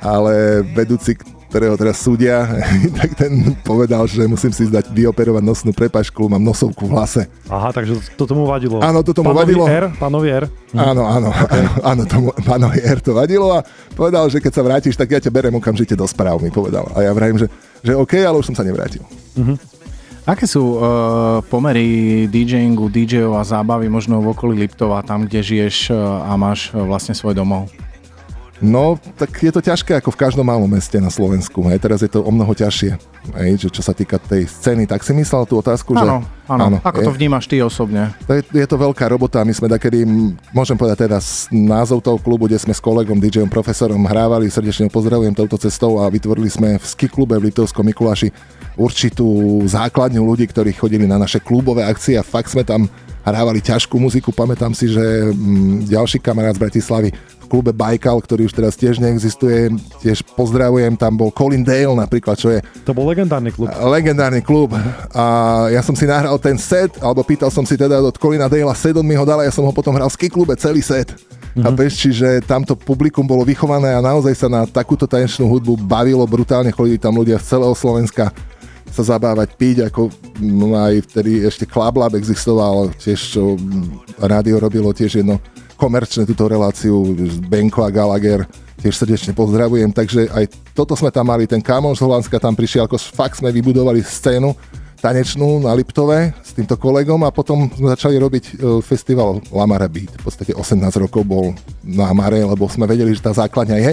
[0.00, 2.46] Ale vedúci, ktorého teraz súdia,
[2.98, 7.22] tak ten povedal, že musím si zdať vyoperovať nosnú prepašku, mám nosovku v hlase.
[7.48, 8.82] Aha, takže to tomu vadilo.
[8.82, 9.64] Áno, to tomu pánovi vadilo.
[9.66, 10.44] R, pánovi R.
[10.46, 10.78] Hm.
[10.78, 13.62] Áno, áno, áno, áno, tomu pánovi R to vadilo a
[13.94, 16.90] povedal, že keď sa vrátiš, tak ja ťa berem okamžite do správ, mi povedal.
[16.92, 17.46] A ja vravím, že,
[17.82, 19.06] že OK, ale už som sa nevrátil.
[20.26, 25.94] Aké sú uh, pomery DJingu, DJov a zábavy možno v okolí Liptova, tam, kde žiješ
[25.94, 27.70] uh, a máš uh, vlastne svoj domov?
[28.56, 31.60] No, tak je to ťažké ako v každom malom meste na Slovensku.
[31.68, 31.76] Hej.
[31.76, 32.96] Teraz je to o mnoho ťažšie.
[33.36, 36.06] Hej, že čo sa týka tej scény, tak si myslel tú otázku, že...
[36.06, 36.78] Áno, áno.
[36.80, 38.16] Ako to je, vnímaš ty osobne?
[38.24, 39.44] to je, je to veľká robota.
[39.44, 40.08] My sme takedy,
[40.56, 44.88] môžem povedať teda s- názov toho klubu, kde sme s kolegom DJom profesorom hrávali, srdečne
[44.88, 48.30] pozdravujem touto cestou a vytvorili sme v ski klube v Litovskom Mikuláši
[48.78, 49.26] určitú
[49.66, 52.86] základňu ľudí, ktorí chodili na naše klubové akcie a fakt sme tam
[53.26, 54.30] hrávali ťažkú muziku.
[54.30, 55.02] Pamätám si, že
[55.34, 57.10] mm, ďalší kamarát z Bratislavy
[57.42, 62.38] v klube Baikal, ktorý už teraz tiež neexistuje, tiež pozdravujem, tam bol Colin Dale napríklad,
[62.38, 63.70] čo je To bol legendárny klub.
[63.70, 64.74] legendárny klub
[65.14, 65.24] a
[65.70, 68.98] ja som si nahral ten set, alebo pýtal som si teda od Colina Dale'a set,
[68.98, 71.14] on mi ho dal a ja som ho potom hral v ski klube celý set.
[71.56, 76.68] A čiže tamto publikum bolo vychované a naozaj sa na takúto tanečnú hudbu bavilo brutálne,
[76.68, 78.28] chodili tam ľudia z celého Slovenska
[78.90, 80.08] sa zabávať, piť, ako
[80.40, 83.60] no, aj vtedy ešte Club Lab existoval, tiež čo
[84.16, 85.42] rádio robilo tiež jedno
[85.76, 87.12] komerčné túto reláciu,
[87.46, 88.48] Benko a Gallagher,
[88.80, 92.88] tiež srdečne pozdravujem, takže aj toto sme tam mali, ten kamoš z Holandska tam prišiel,
[92.88, 94.56] ako fakt sme vybudovali scénu
[94.96, 100.16] tanečnú na Liptove s týmto kolegom a potom sme začali robiť e, festival Lamara Beat.
[100.18, 101.52] V podstate 18 rokov bol
[101.84, 103.92] na Amare, lebo sme vedeli, že tá základňa je.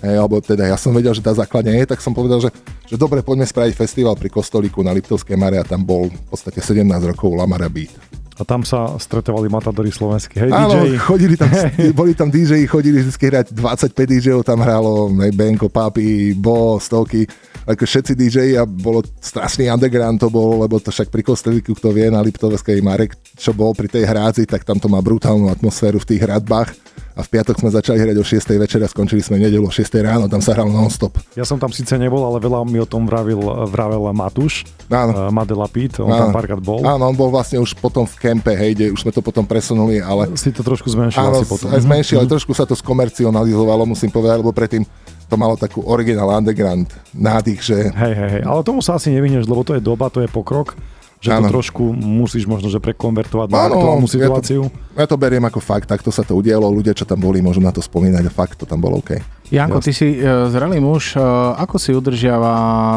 [0.00, 2.48] Hej, alebo teda ja som vedel, že tá základňa je, tak som povedal, že,
[2.88, 6.64] že dobre, poďme spraviť festival pri kostolíku na Liptovskej Mare a tam bol v podstate
[6.64, 7.92] 17 rokov Lamara Beat.
[8.40, 10.40] A tam sa stretovali matadori slovenskí.
[10.40, 10.96] Hej, Áno, DJ.
[10.96, 11.52] chodili tam,
[12.00, 17.28] boli tam DJ, chodili vždy hrať 25 DJ-ov, tam hralo hej, Benko, Papi, Bo, Stovky,
[17.64, 21.92] ako všetci DJ a bolo strašný underground to bol, lebo to však pri kostolíku, kto
[21.92, 26.00] vie, na Liptovskej Marek, čo bol pri tej hrádzi, tak tam to má brutálnu atmosféru
[26.00, 26.72] v tých hradbách
[27.10, 28.56] a v piatok sme začali hrať o 6.
[28.56, 29.82] večera, skončili sme nedelu o 6.
[30.00, 31.20] ráno, tam sa hral non-stop.
[31.36, 33.36] Ja som tam síce nebol, ale veľa mi o tom vravil,
[33.68, 35.12] vravel Matúš, Áno.
[35.12, 36.80] uh, Madela Pitt, on tam párkrát bol.
[36.80, 40.00] Áno, on bol vlastne už potom v kempe, hej, kde už sme to potom presunuli,
[40.00, 41.68] ale Si to trošku zmenšil Áno, asi potom.
[41.68, 44.86] aj zmenšil, ale trošku sa to skomercionalizovalo, musím povedať, lebo predtým
[45.30, 48.42] to malo takú original underground nádych, že Hej, hej, hej.
[48.42, 50.74] Ale tomu sa asi nevyhneš, lebo to je doba, to je pokrok,
[51.20, 51.46] že Áno.
[51.46, 54.60] to trošku musíš možno že prekonvertovať na aktuálnu ja to- situáciu.
[54.96, 57.70] ja to beriem ako fakt, takto sa to udialo, ľudia, čo tam boli, môžu na
[57.70, 59.20] to spomínať a fakt to tam bolo OK.
[59.52, 61.20] Janko, ty si e, zrelý muž, e,
[61.60, 62.52] ako si udržiava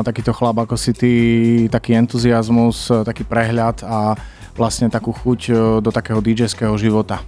[0.07, 1.11] takýto chlap, ako si ty
[1.67, 4.15] taký entuziasmus, e, taký prehľad a
[4.53, 5.39] vlastne takú chuť
[5.81, 7.25] do takého DJ-ského života?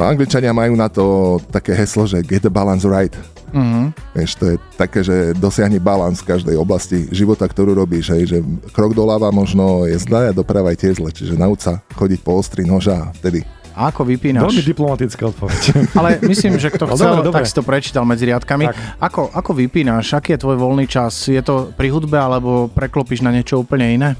[0.00, 1.04] No Angličania majú na to
[1.52, 3.12] také heslo, že get the balance right.
[3.52, 3.92] Mhm.
[4.16, 8.08] Vieš, to je také, že dosiahni balans v každej oblasti života, ktorú robíš.
[8.16, 8.38] Hej, že
[8.72, 11.10] krok doľava možno je zlé a doprava je tiež zle.
[11.12, 13.44] Čiže nauč sa chodiť po ostri noža a vtedy.
[13.76, 14.48] A ako vypínaš?
[14.48, 15.60] Veľmi diplomatická odpoveď.
[15.98, 17.36] Ale myslím, že kto No, chcel, dobre, dobre.
[17.36, 18.64] tak si to prečítal medzi riadkami.
[18.66, 18.76] Tak.
[19.04, 20.16] Ako, ako vypínaš?
[20.16, 21.12] Aký je tvoj voľný čas?
[21.26, 24.10] Je to pri hudbe alebo preklopíš na niečo úplne iné?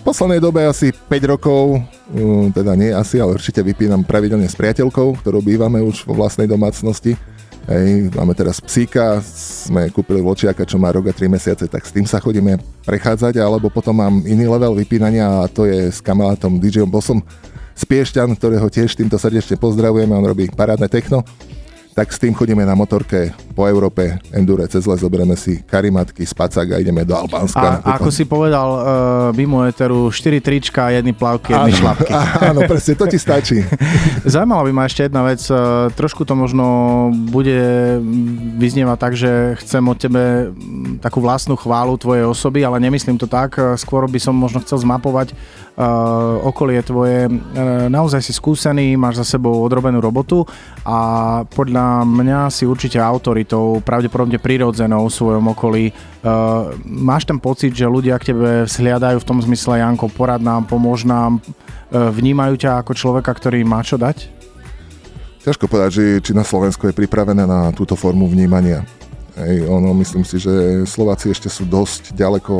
[0.00, 1.76] Poslednej dobe asi 5 rokov,
[2.08, 6.48] um, teda nie asi, ale určite vypínam pravidelne s priateľkou, ktorou bývame už vo vlastnej
[6.48, 7.20] domácnosti.
[7.68, 11.92] Hej, máme teraz psíka, sme kúpili vlčiaka, čo má rok a 3 mesiace, tak s
[11.92, 12.56] tým sa chodíme
[12.88, 17.20] prechádzať, alebo potom mám iný level vypínania a to je s kamarátom DJom Bossom
[17.76, 21.24] z Piešťan, ktorého tiež týmto srdečne pozdravujeme, on robí parádne techno.
[21.90, 26.72] Tak s tým chodíme na motorke po Európe, endure cez les, zoberieme si karimatky, spacák
[26.72, 27.82] a ideme do Albánska.
[27.82, 28.82] A ako si povedal uh,
[29.34, 32.12] mimo Eteru, 4 trička, jedny plavky, jedny šlapky.
[32.50, 33.58] Áno, presne, to ti stačí.
[34.32, 36.66] Zaujímala by ma ešte jedna vec, uh, trošku to možno
[37.28, 37.98] bude
[38.56, 43.26] vyznievať tak, že chcem od tebe mm, takú vlastnú chválu tvojej osoby, ale nemyslím to
[43.26, 45.34] tak, skôr by som možno chcel zmapovať
[46.44, 47.28] okolie tvoje.
[47.28, 50.44] Uh, naozaj si skúsený, máš za sebou odrobenú robotu
[50.84, 50.98] a
[51.48, 55.94] podľa mňa si určite autoritou, pravdepodobne prirodzenou v svojom okolí.
[56.20, 60.68] Uh, máš ten pocit, že ľudia k tebe sliadajú v tom zmysle, Janko, porad nám,
[60.68, 61.40] pomôž nám,
[61.90, 64.30] vnímajú ťa ako človeka, ktorý má čo dať?
[65.42, 68.86] Ťažko povedať, že, či na Slovensku je pripravené na túto formu vnímania.
[69.34, 72.54] Hej, ono, myslím si, že Slováci ešte sú dosť ďaleko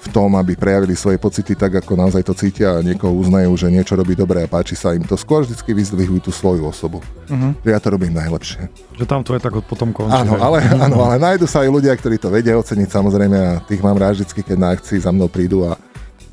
[0.00, 3.68] v tom, aby prejavili svoje pocity tak, ako naozaj to cítia a niekoho uznajú, že
[3.68, 5.12] niečo robí dobre a páči sa im to.
[5.12, 7.04] Skôr vždy vyzdvihujú tú svoju osobu.
[7.28, 7.52] Uh-huh.
[7.60, 8.72] Že ja to robím najlepšie.
[8.96, 10.16] Že tam to je tak potom končí.
[10.16, 13.84] Áno, ale, áno, ale nájdu sa aj ľudia, ktorí to vedia oceniť samozrejme a tých
[13.84, 15.76] mám rád vždy, keď na akcii za mnou prídu a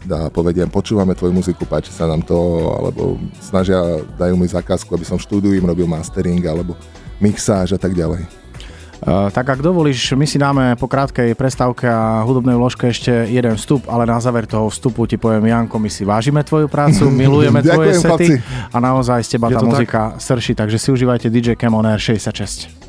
[0.08, 2.40] dá, povediem, počúvame tvoju muziku, páči sa nám to,
[2.72, 3.84] alebo snažia,
[4.16, 6.80] dajú mi zakázku, aby som štúdiu im robil mastering, alebo
[7.20, 8.47] mixáž a tak ďalej.
[8.98, 13.54] Uh, tak ak dovolíš, my si dáme po krátkej prestávke a hudobnej vložke ešte jeden
[13.54, 17.62] vstup, ale na záver toho vstupu ti poviem, Janko, my si vážime tvoju prácu, milujeme
[17.62, 18.42] tvoje sety
[18.74, 20.26] a naozaj z teba Je tá muzika tak?
[20.26, 22.88] srší, takže si užívajte DJ Cam On Air 66.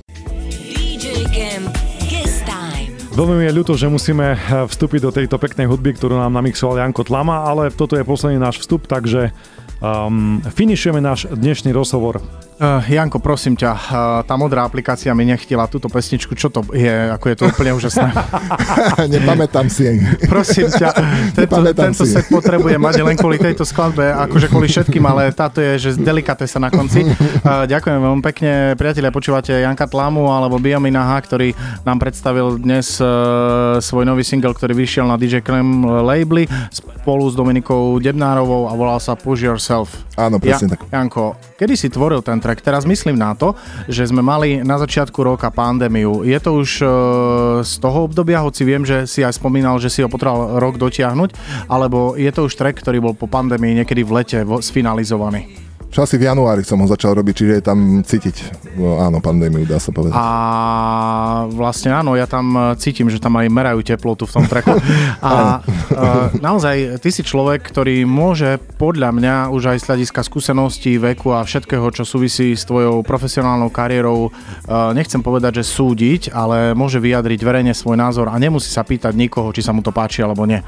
[3.18, 4.38] Veľmi mi je ľúto, že musíme
[4.70, 8.62] vstúpiť do tejto peknej hudby, ktorú nám namixoval Janko Tlama, ale toto je posledný náš
[8.62, 9.34] vstup, takže
[9.82, 12.22] um, finišujeme náš dnešný rozhovor.
[12.58, 13.80] Uh, Janko, prosím ťa, uh,
[14.26, 18.10] tá modrá aplikácia mi nechtila túto pesničku, čo to je, ako je to úplne úžasné.
[19.14, 20.02] Nepamätám si jej.
[20.26, 20.90] Prosím ťa,
[21.38, 25.78] tento, tento set potrebujem mať len kvôli tejto skladbe, akože kvôli všetkým, ale táto je,
[25.78, 27.06] že delikate sa na konci.
[27.46, 31.54] Uh, ďakujem veľmi pekne, priatelia, počúvate Janka Tlamu alebo Biominaha, ktorý
[31.86, 37.38] nám predstavil dnes uh, svoj nový single, ktorý vyšiel na DJ Krem labely spolu s
[37.38, 39.94] Dominikou Debnárovou a volal sa Push Yourself.
[40.18, 40.90] Áno, presne ja, tak.
[40.90, 42.64] Janko, kedy si tvoril ten track?
[42.64, 43.52] Teraz myslím na to,
[43.84, 46.24] že sme mali na začiatku roka pandémiu.
[46.24, 46.88] Je to už uh,
[47.61, 51.37] z toho obdobia, hoci viem, že si aj spomínal, že si ho potreboval rok dotiahnuť,
[51.68, 55.67] alebo je to už track, ktorý bol po pandémii niekedy v lete sfinalizovaný?
[55.88, 58.37] Čo asi v januári som ho začal robiť, čiže je tam cítiť,
[58.77, 60.12] no, áno, pandémiu, dá sa povedať.
[60.12, 64.77] A vlastne áno, ja tam e, cítim, že tam aj merajú teplotu v tom treku.
[65.18, 70.94] A uh, naozaj, ty si človek, ktorý môže podľa mňa už aj z hľadiska skúseností,
[71.01, 76.72] veku a všetkého, čo súvisí s tvojou profesionálnou kariérou, uh, nechcem povedať, že súdiť, ale
[76.77, 80.22] môže vyjadriť verejne svoj názor a nemusí sa pýtať nikoho, či sa mu to páči
[80.22, 80.62] alebo nie.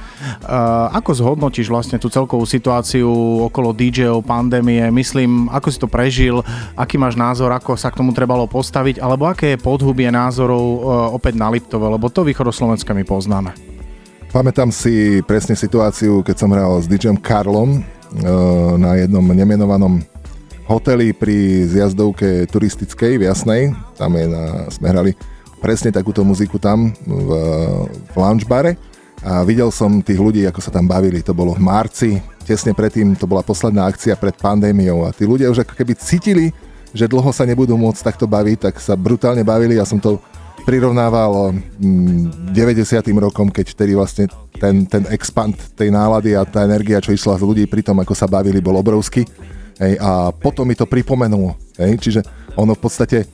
[0.91, 3.07] Ako zhodnotíš vlastne tú celkovú situáciu
[3.47, 4.91] okolo DJ-ov, pandémie?
[4.91, 5.10] myslím,
[5.51, 6.45] ako si to prežil,
[6.79, 10.79] aký máš názor, ako sa k tomu trebalo postaviť, alebo aké je podhubie názorov e,
[11.17, 13.51] opäť na Liptove, lebo to východoslovenské my poznáme.
[14.31, 17.81] Pamätám si presne situáciu, keď som hral s DJom Karlom e,
[18.79, 20.05] na jednom nemenovanom
[20.71, 23.63] hoteli pri zjazdovke turistickej v Jasnej.
[23.99, 25.13] Tam je na, sme hrali
[25.59, 27.31] presne takúto muziku tam v,
[27.91, 28.79] v lounge bare
[29.21, 31.21] a videl som tých ľudí, ako sa tam bavili.
[31.21, 32.11] To bolo v marci
[32.49, 36.51] tesne predtým, to bola posledná akcia pred pandémiou a tí ľudia už ako keby cítili,
[36.91, 39.79] že dlho sa nebudú môcť takto baviť, tak sa brutálne bavili.
[39.79, 40.19] Ja som to
[40.65, 42.57] prirovnával 90.
[42.57, 44.27] Mm, rokom, keď vtedy vlastne
[44.59, 48.13] ten, ten expand tej nálady a tá energia, čo išla z ľudí pri tom, ako
[48.17, 49.25] sa bavili, bol obrovský.
[49.81, 51.57] Hej, a potom mi to pripomenulo.
[51.81, 52.21] Hej, čiže
[52.53, 53.25] ono v podstate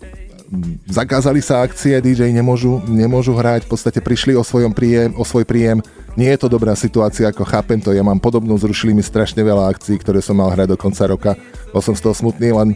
[0.87, 5.45] zakázali sa akcie, DJ nemôžu, nemôžu hrať, v podstate prišli o, svojom príjem, o svoj
[5.45, 5.83] príjem,
[6.15, 9.69] nie je to dobrá situácia, ako chápem to, ja mám podobnú, zrušili mi strašne veľa
[9.75, 11.31] akcií, ktoré som mal hrať do konca roka,
[11.75, 12.69] bol som z toho smutný, len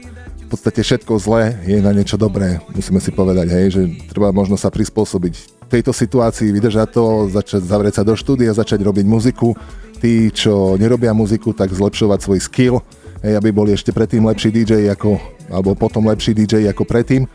[0.50, 4.58] v podstate všetko zlé je na niečo dobré, musíme si povedať, hej, že treba možno
[4.58, 9.54] sa prispôsobiť tejto situácii, vydržať to, začať zavrieť sa do štúdia, začať robiť muziku,
[10.02, 12.76] tí, čo nerobia muziku, tak zlepšovať svoj skill,
[13.22, 17.30] hej, aby boli ešte predtým lepší DJ ako, alebo potom lepší DJ ako predtým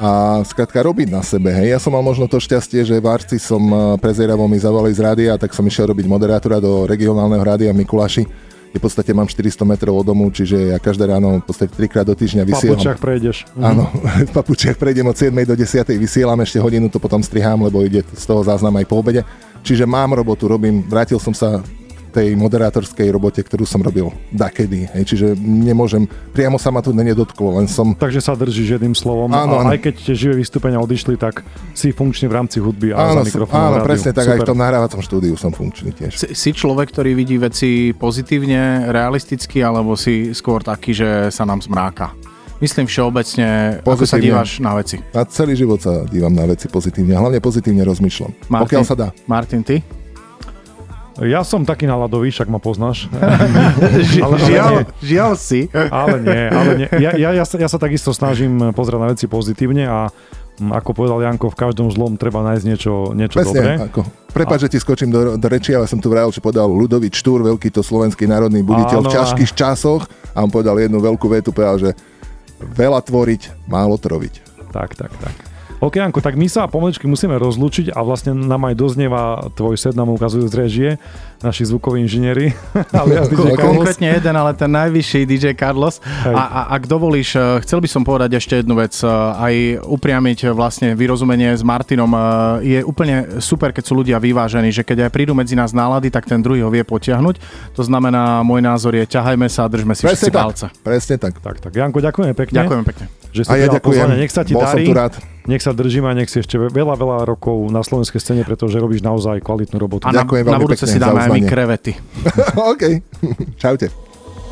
[0.00, 1.52] a skrátka robiť na sebe.
[1.52, 1.76] Hej.
[1.76, 5.04] Ja som mal možno to šťastie, že v Arci som eh, prezeravo mi zavolali z
[5.04, 8.24] rádia, tak som išiel robiť moderátora do regionálneho rádia v Mikuláši
[8.70, 12.14] v podstate mám 400 metrov od domu, čiže ja každé ráno v podstate trikrát do
[12.14, 12.78] týždňa vysielam.
[12.78, 13.36] V papučiach prejdeš.
[13.58, 13.64] Mhm.
[13.66, 13.84] Áno,
[14.30, 18.06] v papučiach prejdem od 7 do 10 vysielam, ešte hodinu to potom strihám, lebo ide
[18.06, 19.26] z toho záznam aj po obede.
[19.66, 21.60] Čiže mám robotu, robím, vrátil som sa
[22.10, 24.90] tej moderátorskej robote, ktorú som robil dakedy.
[24.92, 27.94] Hej, čiže nemôžem, priamo sa ma tu nedotklo, len som...
[27.94, 31.94] Takže sa držíš jedným slovom áno, a aj keď tie živé vystúpenia odišli, tak si
[31.94, 33.88] funkčný v rámci hudby a áno, za mikrofónom Áno, rádiu.
[33.88, 34.34] presne tak, Super.
[34.36, 36.12] aj v tom nahrávacom štúdiu som funkčný tiež.
[36.18, 41.62] Si, si človek, ktorý vidí veci pozitívne, realisticky, alebo si skôr taký, že sa nám
[41.62, 42.10] zmráka?
[42.60, 44.24] Myslím všeobecne, ako sa Pozitívne.
[44.36, 45.00] díváš na veci.
[45.16, 47.16] A celý život sa dívam na veci pozitívne.
[47.16, 48.52] Hlavne pozitívne rozmýšľam.
[48.52, 49.08] Martin, Pokiaľ sa dá.
[49.24, 49.80] Martin, ty?
[51.20, 53.12] Ja som taký naladový, však ma poznáš.
[54.24, 55.68] Ale- žiaľ, žiaľ si.
[55.72, 56.88] Ale nie, ale nie.
[56.96, 60.08] Ja, ja, ja, sa, ja sa takisto snažím pozerať na veci pozitívne a
[60.56, 63.76] mm, ako povedal Janko, v každom zlom treba nájsť niečo, niečo dobré.
[63.76, 64.00] Presne, ako,
[64.32, 67.44] prepáč, že ti skočím do, do reči, ale som tu vral, že povedal Ludovič Štúr,
[67.44, 71.52] veľký to slovenský národný buditeľ Áno, v ťažkých časoch a on povedal jednu veľkú vetu,
[71.52, 71.90] povedal, že
[72.64, 74.64] veľa tvoriť, málo troviť.
[74.72, 75.49] Tak, tak, tak.
[75.80, 79.96] OK, Janko, tak my sa pomaličky musíme rozlúčiť a vlastne nám aj doznieva tvoj set,
[79.96, 80.90] nám ukazujú z režie,
[81.40, 82.52] naši zvukoví inžinieri.
[83.64, 86.04] Konkrétne jeden, ale ten najvyšší DJ Carlos.
[86.04, 86.36] Hej.
[86.36, 89.54] A, a ak dovolíš, eh, chcel by som povedať ešte jednu vec, eh, aj
[89.88, 92.12] upriamiť eh, vlastne vyrozumenie s Martinom.
[92.60, 96.28] Je úplne super, keď sú ľudia vyvážení, že keď aj prídu medzi nás nálady, tak
[96.28, 97.40] ten druhý ho vie potiahnuť.
[97.72, 100.66] To znamená, môj názor je, ťahajme sa a držme si Presne všetci tak, palce.
[100.84, 101.40] presne tak.
[101.40, 102.68] Tak, tak, Janko, ďakujeme pekne.
[102.68, 103.19] Ďakujem pekne.
[103.30, 104.16] Že si A ja ďakujem, pozvanie.
[104.18, 104.86] Nech sa ti bol som darí.
[104.86, 105.12] tu rád.
[105.46, 109.02] Nech sa držíme a nech si ešte veľa, veľa rokov na slovenskej scéne, pretože robíš
[109.02, 110.06] naozaj kvalitnú robotu.
[110.06, 111.92] A na, Ďakujem na veľmi budúce pekne si dáme aj my krevety.
[112.74, 112.82] OK,
[113.58, 113.86] čaute.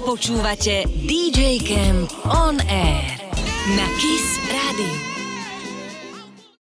[0.03, 3.19] Počúvate DJ Camp On Air
[3.77, 5.08] na KISS Rádiu.